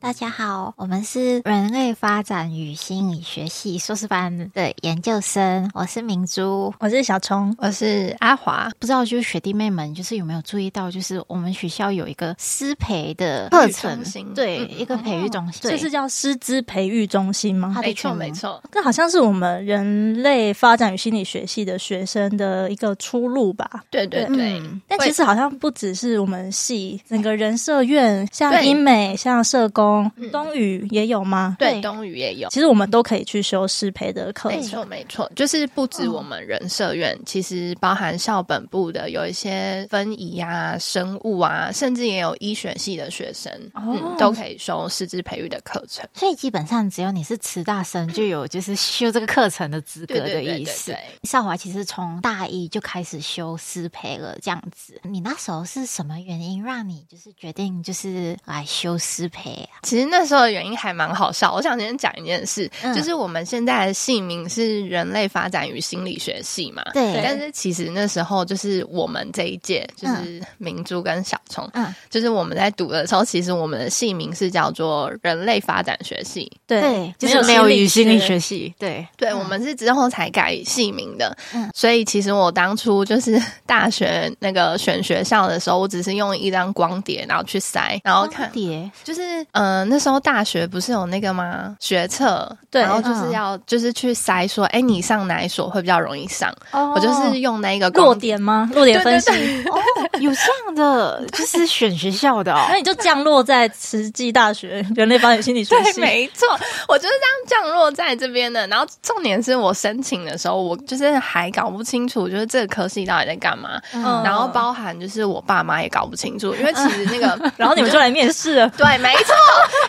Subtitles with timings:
[0.00, 5.68] 大家好，们是人类发展与心理学系硕士班的研究生。
[5.74, 8.70] 我是明珠，我是小聪，我是阿华。
[8.78, 14.00] 不知道就是学弟妹们，就是有没有注意到，就是我们学校有一个师培的课程，
[14.36, 17.76] 对，嗯、一个培育中心，这是叫师资培育中心吗？
[17.82, 18.62] 没错，没错。
[18.70, 23.68] 这好像是我们人类发展与心理学系的学生的一个出路吧？
[23.90, 24.60] 对对对。
[24.60, 30.08] 嗯、但其实好像不只是我们系，整个人社院，像英美，像社工。
[30.30, 31.56] 东语也有吗？
[31.58, 32.48] 对，东语也有。
[32.48, 34.60] 其实我们都可以去修师培的课程。
[34.60, 46.06] 没错，没错，就是不止我们人社院，哦、其实包含校本部的有一些分仪啊、生物啊，甚至也有医学系的学生，哦、嗯，都可以修师资培育的课程。
[46.14, 50.94] 所以基本上只要你是慈大生，就有就是修这个课程的资格的意思。
[51.24, 55.00] 少华其实从大一就开始修师培了，这样子。
[55.02, 59.80] 你那时候是什么原因让你就是决定就是来修师培啊？
[59.82, 61.52] 其实那时候的原因还蛮好笑。
[61.52, 66.82] 我想先讲一件事，嗯、就是我们现在的姓名是人类发展与心理学系嘛。
[66.92, 67.20] 对。
[67.22, 76.50] 但是其实那时候就是我们这一届，就是明珠跟小虫，嗯，就是我们在读的时候，其实我们的姓名是叫做人类发展学系。
[76.66, 78.74] 对，就是没有与心理学系。
[78.78, 81.36] 对，对，我们是之后才改姓名的。
[81.54, 81.70] 嗯。
[81.74, 89.84] 所以其实我当初就是 大学那个选学校的时候，我只是用一张光碟，然后去塞，然后看碟，就是嗯。
[89.88, 91.76] 那时候大学不是有那个吗？
[91.80, 96.54] 学测，对，然后就是要、嗯、就是去筛说，哎，你上哪一所会比较容易上？
[96.72, 98.68] 哦、我就是用那个弱点吗？
[98.72, 99.30] 弱点分析，
[99.68, 99.78] 哦，
[100.20, 102.66] 有这样的，就是选学校的哦。
[102.70, 106.48] 那你就降落在慈济大学人类发展心理学系， 没错，
[106.88, 107.14] 我就是
[107.48, 108.66] 这样降落在这边的。
[108.66, 113.80] 然后重点是我申请的时候，我就是还搞不清楚，就是这个科系到底在干嘛。
[113.92, 119.34] 嗯、然后包含就是我爸妈也搞不清楚，因为其实那个， 然后你们就来面试了，对，没错。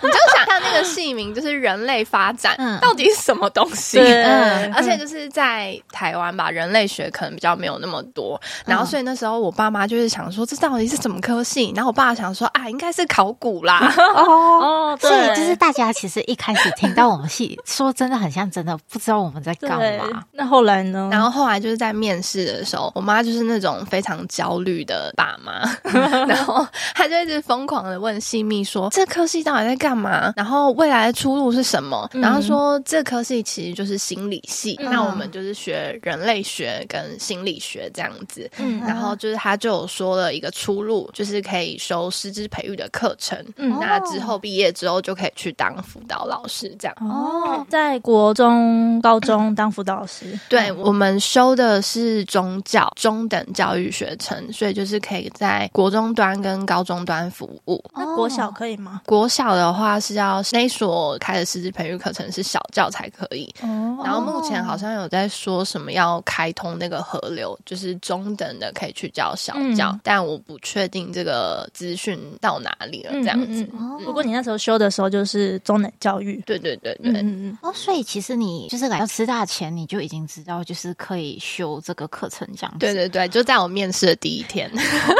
[0.01, 3.99] 你就想看那个姓名，就是人类发展，嗯、到底是什么东西？
[3.99, 8.39] 嗯，而且就是在台湾吧，人类学可能比较没有那么多。
[8.65, 11.71] 然后，所以那时候我爸妈就是想说，这到底是什么科系？
[11.75, 13.93] 然后我爸想说，啊，应该是考古啦。
[14.15, 20.23] 哦， 所以就是大家其实一开始听到我们系，说真的很像真的，不知道我们在干嘛。
[20.31, 21.09] 那后来呢？
[21.11, 25.61] 然后后来就是在面试的时候，我妈就是那种非常焦虑的爸妈，
[26.27, 30.33] 然后她就一直疯狂的问系秘说，这科系到底在干嘛？
[30.35, 32.09] 然后未来的出路是什么？
[32.13, 38.49] 嗯、然后说这科系其实就是心理系，嗯、那我们就是学人类学跟心理学这样子。
[38.57, 43.37] 嗯，然后就是他就有说了一个出路，就是可以修师资培育的课程。
[43.57, 46.95] 嗯，那之后毕业之后就可以去当辅导老师这样。
[46.99, 50.25] 哦，在国中、高中当辅导老师。
[50.31, 57.83] 嗯、对，我们修的是中教中等教育学程，所以就是可以在国中端跟高中端服务。
[57.95, 59.01] 那国小可以吗？
[59.05, 63.53] 国小的话是要那所开的师资培育课程是小教才可以。
[63.61, 64.01] 哦。
[64.03, 73.11] 然后目前好像有在说什么要开通那个河流，就是中等的可以去教小教，嗯、但我不确定这个资讯到哪里了。
[73.13, 73.63] 这样子。
[73.63, 76.41] 嗯嗯嗯、不过你那时候修的时候就是中等教育。
[76.45, 77.11] 对对对对。
[77.13, 77.57] 嗯嗯。
[77.61, 82.79] 哦，所以其实你就是来到师大前，你就已经知道就是可以修这个课程这样子。
[82.79, 84.69] 对对对，就在我面试的第一天，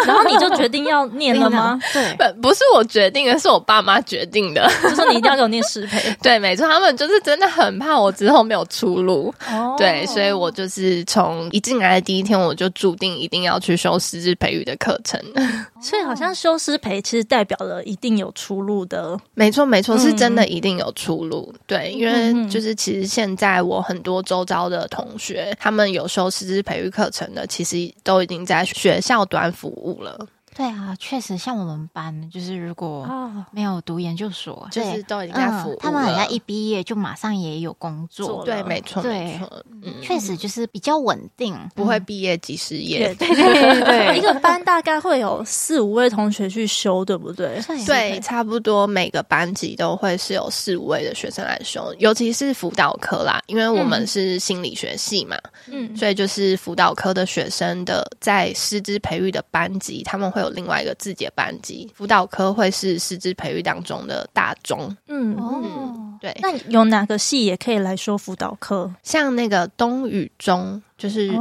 [0.06, 1.80] 然后你就决定要念了吗？
[1.94, 6.02] 对，不不是我决定的，是我爸妈决定的，就说你一定要给我念师培。
[6.22, 9.34] 对，没错，他们就是真的很怕我之后没有出路。
[9.50, 9.76] 哦。
[9.78, 15.20] 对，所以我就是从一进来的第一天，我就注定一定要去修师资培育的课程。
[15.82, 19.18] 所以好像修师培其实代表了一定有出路的。
[19.34, 21.50] 没错，没错，是真的一定有出路。
[21.54, 30.18] 嗯、对，因为就是其实现在我很多周遭的同学，他们有修师资培育课程的，其实都已经在学校端服务了。
[30.56, 33.06] 对啊，确实像我们班，就是如果
[33.52, 38.46] 没有读研究所，哦、就是都已经在服务、嗯、他们好像一毕业就马上也有工作。
[38.46, 43.14] 对，没错，对没错，嗯，确实就是比较稳定，不会毕业即失业。
[43.20, 47.62] 对对对对， 一个班大概会有四五位同学去修，对不对？
[47.86, 55.38] 对，差不多每个班级都会是有四五位的学生来修，尤其是辅导科啦，因为我们是心理学系嘛，
[55.70, 64.96] 嗯，所以就是辅导科的学生的在师资培育的班级，他们会有另外一个自己的班级，辅导科会是师资培育当中的大宗。
[65.08, 66.36] 嗯哦，对。
[66.42, 68.94] 那有哪个系也可以来说辅导科？
[69.04, 71.32] 像那个东语中，就是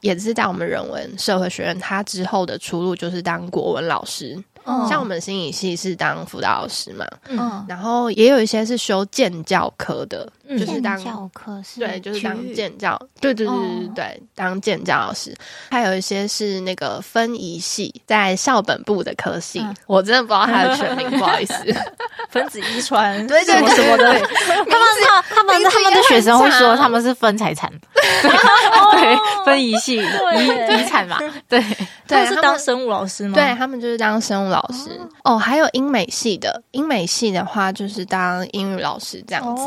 [0.00, 4.42] 也是在我们人文社会学院，他之后的出路就是当国文老师。
[4.70, 10.30] 嗯，像我们心理系是当辅导老师嘛，嗯，然后也有一些是修建教科的。
[10.58, 15.32] 就是当教科是对，就是当建教，对对对对对，当建教老师。
[15.70, 21.54] 还有一些是那个分仪系，在校本部的科系，我真的不知道他的全名，不好意思。
[22.30, 24.12] 分子遗传， 对对对，什么的。
[24.12, 28.89] 他们他他们他们的学生会说他们是分财产， 对，
[29.60, 31.18] 分仪系遗遗产嘛，
[31.48, 31.62] 对，
[32.06, 33.34] 对，是当生物老师吗？
[33.34, 34.98] 对他们就是当生物老师。
[35.24, 39.62] 哦，还有英美系的，英美系的话就是当英语老师这样子。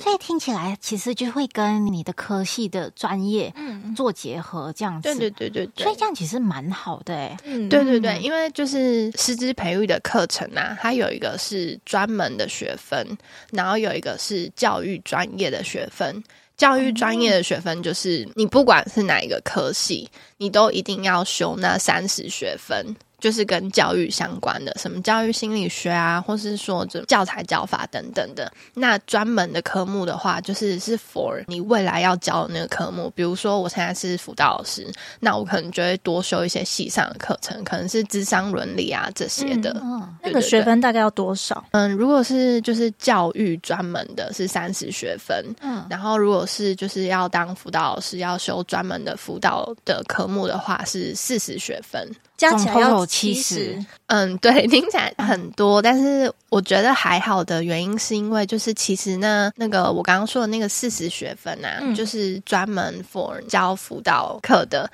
[0.00, 5.14] 所以听起来其实就会跟你的科系的专业嗯做结合这样子。
[5.14, 5.84] 对对对对对。
[5.84, 7.36] 所以这样其实蛮好的哎。
[7.44, 13.06] 嗯，对对对，因为就是师资培育的课程啊，它有一个是专门的学分，
[13.52, 16.22] 然后有一个是教育专业的学分。
[16.58, 22.94] 教育专业的学分就是你不管是哪一个科系，你都一定要修那三十学分。
[23.18, 28.50] 就是跟教育相关的，什么教育心理学啊，或是说这教材教法等等的。
[28.74, 33.12] 那专门的科目的话，就是是 for 你未来要教的那个科目。
[33.16, 34.86] 比如说，我现在是辅导老师，
[35.18, 39.70] 那我可能就会多修一些系上的课程，可能是智商伦理啊这些的。
[39.82, 41.64] 嗯，对对对，那个学分大概要多少？
[41.72, 45.44] 嗯，如果是就是教育专门的，是三十学分。
[45.60, 52.08] 嗯，然后如果是就是要当辅导老师，要修专门的辅导的科目的话，是四十学分。
[52.38, 64.88] 加起来要七十，嗯，对， 听起来很多，但是我觉得还好的原因是因为，就是其实呢，那个我刚刚说的那个四十学分啊，嗯、就是专门 for 教辅导课的。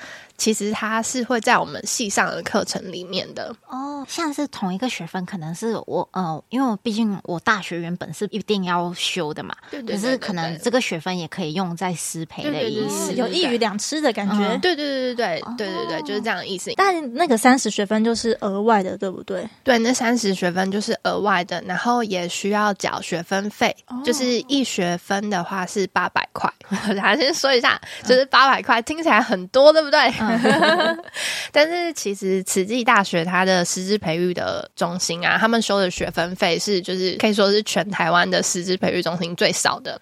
[0.44, 14.58] 其实它是会在我们系上的课程里面的哦，像是同一个学分，可能是我呃，因为我毕竟我大学原本是一定要修的嘛，对对，可是可能这个学分也可以用在师培的意思，有一鱼两吃的感觉。
[14.58, 16.70] 对对对对对对对对，就是这样的意思。
[16.76, 19.48] 但那个三十学分就是额外的，对不对？
[19.62, 23.74] 对，那三十学分就是额外的，然后也需要缴学分费，
[24.04, 26.52] 就是一学分的话是八百块。
[26.88, 30.12] 我来先说一下，就是八百块，听起来很多，对不对？
[31.52, 40.00] 但是其实慈济大学它的师资培育的中心啊，他们收的学分费是就是可以说是全台湾的师资培育中心最少的，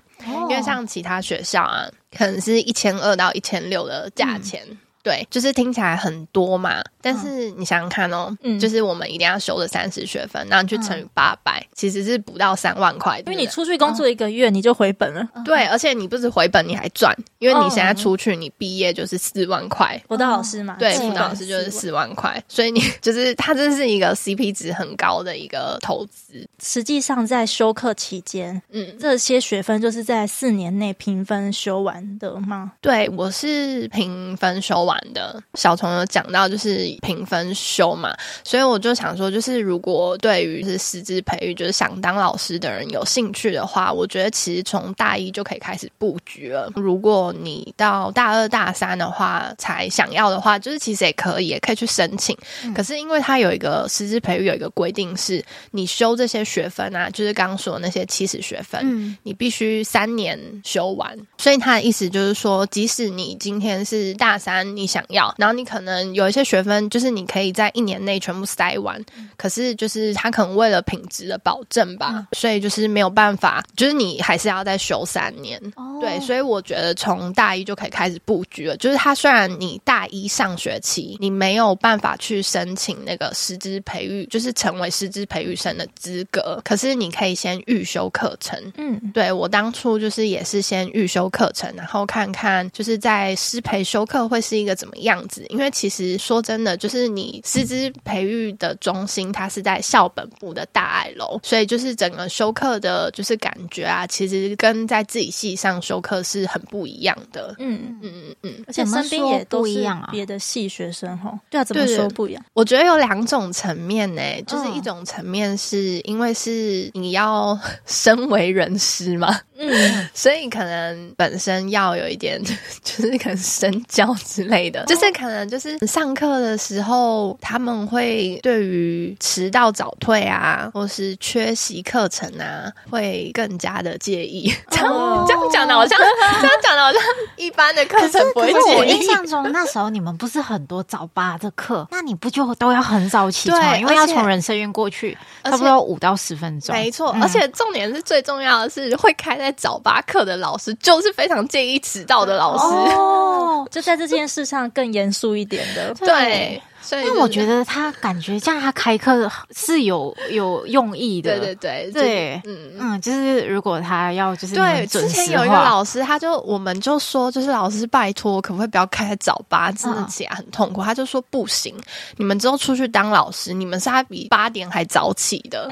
[0.48, 1.86] 因为像其他学校啊，
[2.16, 4.66] 可能是一千二到一千六的价钱。
[5.02, 15.20] 对，就是听起来很多嘛，但是你想想看哦，嗯，就是我们一定要修的三十学分，那你去乘以八百，嗯，其实是不到三万块，因为你出去工作一个月你就回本了。
[15.34, 26.46] 哦，对，而且你不止回本，你还赚，因为你现在出去，你毕业就是四万块，辅导老师嘛，对，辅导老师就是四万块，所以你就是它这是一个 CP 值很高的一个投资。
[26.62, 32.72] 实际上在修课期间，嗯，这些学分就是在四年内平分修完的吗？
[32.80, 34.91] 对，我是平分修完。
[35.14, 46.70] 的小虫有讲到，就是评分修嘛，所以我就想说，就是如果对于是师资培育，就是想当老师的人有兴趣的话，我觉得其实从大一就可以开始布局了。
[46.74, 52.36] 如果你到大二大三的话才想要的话，就是其实也可以，也可以去申请。
[52.64, 61.16] 嗯、可是因为它有一个师资培育有一个规定，是你修这些学分啊，就是刚刚说的那些七十学分，嗯、你必须三年修完。
[61.38, 75.60] 所以他的意思就是说，即使你今天是大三，你想要，然后你可能有一些学分，就是你可以在一年内全部塞完，嗯、可是就是他可能为了品质的保证吧，嗯、所以就是没有办法，就是你还是要再修三年。
[75.76, 78.76] 哦、对，所以我觉得从大一就可以开始布局了。
[78.76, 88.58] 就是他虽然你大一上学期你没有办法去申请那个师资培育，就是成为师资培育生的资格，可是你可以先预修课程。
[88.76, 94.71] 嗯，对，我当初就是也是先预修课程，然后看看就是在师培修课会是一个。
[94.74, 95.44] 怎么样子？
[95.48, 107.54] 因为其实说真的，就是你师资培育的中心，它是在校本部的大爱楼，所以就是整个修课的，就是感觉啊，其实跟在自己系上修课是很不一样的。
[107.58, 112.44] 嗯嗯嗯嗯，而且身边也都一样啊，别的系学生哈，对啊，怎么说不一样？
[112.52, 119.70] 我觉得有两种层面呢、欸，就是一种层面是因为是你要 身为人师嘛，嗯，
[120.14, 122.42] 所以可能本身要有一点，
[122.82, 124.84] 就是可能身教之类的。
[124.86, 134.52] 就是可能就是上课的时候，他们会对于迟到早退啊，或是缺席课程啊，会更加的介意。
[134.70, 135.26] 这样、oh.
[135.26, 137.00] 这样讲的好像，这样讲的好像
[137.36, 138.76] 一般的课程不会介意。
[138.76, 143.80] 我印象中那时候你们不是很多早八的课，那你不就都要很早起床？
[143.80, 146.74] 因为要从人生院过去，差不多五到十分钟。
[146.74, 152.64] 没错，嗯、而且重点是最重要的是，会开在早八课的老师，就是非常介意迟到的老师。
[152.94, 153.68] 哦，oh.
[153.72, 154.70] 就在这件事上。
[154.70, 156.60] 更严肃一点的，对。
[156.82, 161.38] 所以因为我觉得他感觉这样，他开课是有有用意的。
[161.38, 170.82] 对对对对，嗯嗯，就是如果他要就是对，之前有一个老师，他就我们就说，就是老师拜托，可不可以不要开早八，真的起来很痛苦。
[170.82, 171.74] 他就说不行，
[172.16, 175.70] 你们之后出去当老师，你们是他比八点还早起的。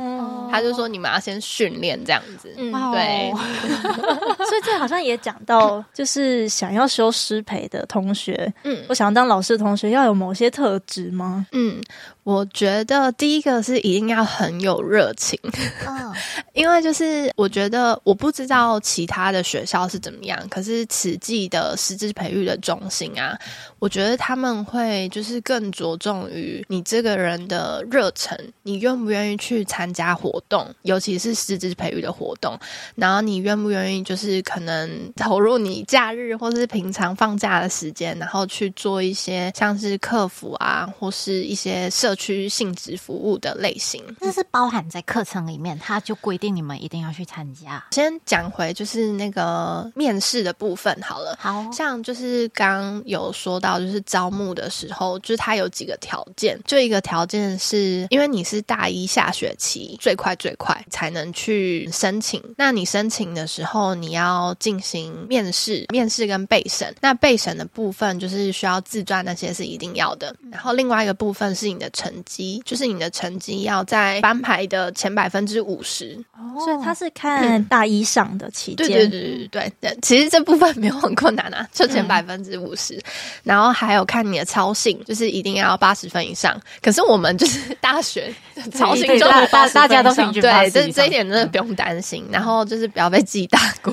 [0.51, 2.55] 他就说你们要先训练这样子。
[2.57, 3.33] 嗯，对。
[4.51, 11.47] 所以这好像也讲到，就是想要修师培的同学，嗯，我想要当老师的同学要有某些特质吗？
[11.53, 11.81] 嗯。
[12.23, 15.37] 我觉得第一个是一定要很有热情，
[15.85, 16.15] 嗯，
[16.55, 23.37] 因为就是我觉得我不知道其他的学校是怎么样，可是慈济的师资培育的中心啊，
[23.81, 32.57] 我觉得他们会就是更着重于你这个人的热忱，你愿不愿意去参加活动，尤其是师资培育的活动，
[32.95, 47.87] 然后你愿不愿意就是可能投入你假日或是平常放假的时间，然后去做一些像是客服啊，或是一些社社区性质服务的类型，这是包含在课程里面，他就规定你们一定要去参加。
[47.93, 62.43] 先讲回就是那个面试的部分好了，好像就是刚有说到，就是招募的时候，就是它有几个条件，就一个条件是因为你是大一下学期，最快最快才能去申请。
[62.57, 66.93] 那你申请的时候，你要进行面试，面试跟备审。
[67.01, 70.35] 那备审的部分就是需要自传，那些是一定要的。
[70.51, 71.89] 然后另外一个部分是你的。
[72.01, 76.17] 成绩就是你的成绩要在班排的前百分之五十，
[76.65, 78.77] 所以他是看大一上的期间。
[78.77, 82.95] 对对对对对对，其实这部分没有很困难啊， 就前百分之五十。
[82.95, 83.03] 嗯、
[83.43, 86.59] 然后还有看你的操性，就是一定要八十分以上。
[86.81, 88.33] 可是我们就是大学
[88.73, 92.25] 操性就大大家都平均对，这这一点真的不用担心。
[92.31, 93.93] 然后就是不要被记大过，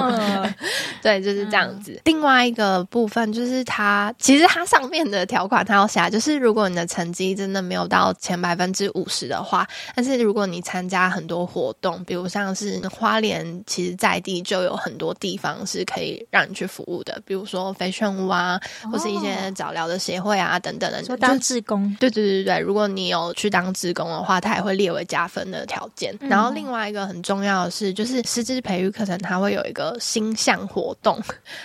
[0.00, 0.54] 嗯、
[1.02, 1.90] 对，就是这样子。
[1.92, 7.32] 嗯、另外一个部分就是他其实他上面的条款他要写，就是如果你的成绩。
[7.32, 18.60] 真的没有到前百分之五十的话，但是如果你参加很多活动，比如像是花莲，其实在地就有很多地方是可以让你去服务的，比如说飞旋屋啊，
[18.90, 21.00] 或是一些早疗的协会啊等等的。
[21.02, 26.12] 就当志工，对对对对，如果你有去当志工的话，它也会列为加分的条件。
[26.20, 31.22] 嗯、然后另外一个很重要的是，就是师资培育课程，它会有一个星象活动，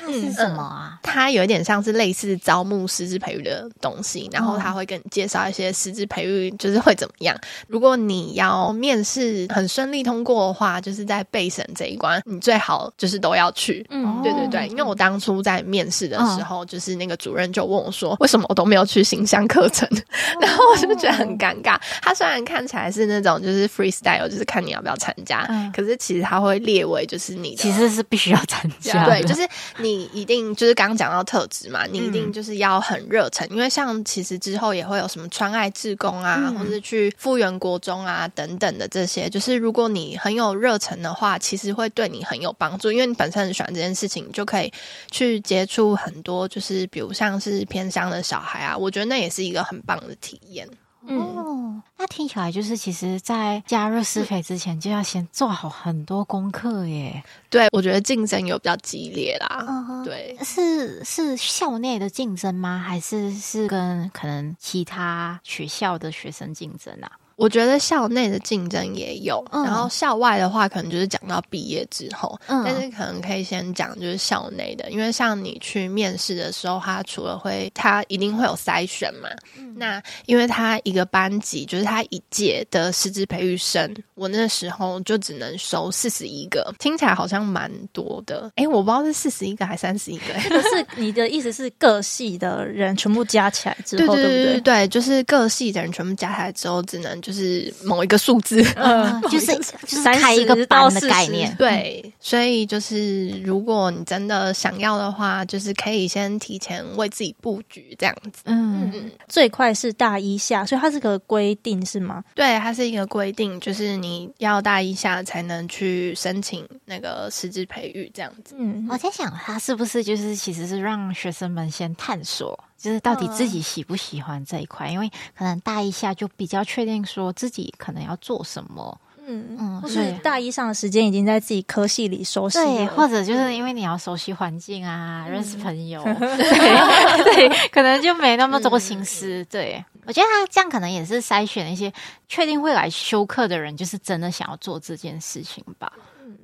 [0.07, 0.99] 嗯，是什么啊？
[1.03, 5.73] 它有一点像是类似招募师资培育的东西，然后它会跟你介绍一些。
[5.73, 7.35] 师资培育就是会怎么样？
[7.67, 13.85] 如果你要面试很顺利通过的话，就是在备审这一关，你最好就是都要去。
[13.89, 19.87] 嗯，对对对，因为我当初在面试的时候，就是那个主任就问我说：“为什么我都没有去形象课程？”
[20.41, 21.79] 然后我就觉得很尴尬。
[22.01, 29.05] 他虽然看起来是那种就是 freestyle，就是看你要不要参加，可是其实他会列为就是你其实是必须要参加。
[29.05, 29.47] 对，就是
[29.79, 44.71] 你一定就是刚刚讲到特质嘛，你一定就是要很热忱，因为像其实之后也会有什么川爱志工啊，嗯、或者去复原国中啊等等的这些，就是如果你很有热忱的话，其实会对你很有帮助，因为你本身很喜欢这件事情，你就可以
[45.11, 50.67] 去接触很多，就是比如像是偏乡的小孩啊，我觉得那也是一个很棒的体验。
[51.07, 57.23] 嗯、哦，那听起来就是，其实，在加入师培之前，就要先做好很多功课耶。
[57.49, 59.65] 对，我觉得竞争有比较激烈啦。
[59.67, 62.77] 嗯、对，是是校内的竞争吗？
[62.77, 67.11] 还是是跟可能其他学校的学生竞争啊？
[67.37, 79.29] 我觉得校内的竞争也有，嗯、然后校外的话，可能就是讲到毕业之后，嗯、但是可能可以先讲就是校内的，因为像你去面试的时候，他除了会，他一定会有筛选嘛。
[79.77, 88.51] 嗯、那因为他一个班级就是他一届的师资培育生，我那时候就只能收四十一个，听起来好像蛮多的。
[88.55, 90.33] 哎，我不知道是四十一个还是三十一个。
[90.49, 94.61] 不是你的意思是各系的人全部加起来之后，对对对，对不对？
[94.61, 97.07] 对，就是各系的人全部加起来之后，只能。
[97.27, 99.47] 就是某一个数字，嗯， 就是
[99.85, 112.23] 就是开一个班的概念，对，所以就是如果你真的想要的话，就是可以先提前为自己布局这样子，嗯，嗯，最快是大一下，所以它是个规定是吗？
[112.35, 118.55] 对，它是一个规定，就是你要大一下才能去申请那个师资培育这样子。
[118.57, 122.57] 嗯，我在想，它是不是就是其实是让学生们先探索。
[122.77, 128.95] 就是到底自己喜不喜欢这一块，嗯、因为可能大一下就比较确定说自己可能要做什么，
[129.27, 139.41] 嗯嗯，或是大一上的时间已经在自己科系里熟悉，对，或者就是因为你要熟悉环境啊，嗯、认识朋友， 对，对，可能就没那么多心思。
[139.41, 141.91] 嗯、对，我觉得他这样可能也是筛选一些
[142.27, 145.91] 确定会来修课的人，就是真的想要做这件事情吧。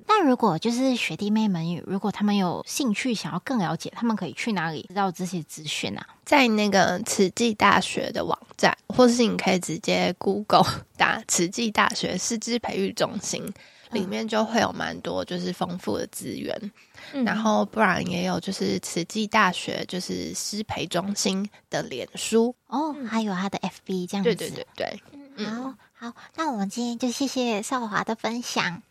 [0.07, 6.05] 那如果就是学弟妹们，如果他们有兴趣想要更了解，他们可以去哪里知道这些资讯啊？
[6.25, 10.65] 在那个慈济大学的网站，或是你可以直接 Google
[10.98, 13.53] 打慈济大学师资培育中心，
[13.91, 16.72] 里面就会有蛮多就是丰富的资源。
[17.12, 24.36] 嗯、然后不然也有就是慈济大学就是师培中心的脸书哦，还有他的 FB 这样子。
[24.36, 25.01] 对对对对，
[25.36, 28.81] 嗯、好好，那我们今天就谢谢少华的分享。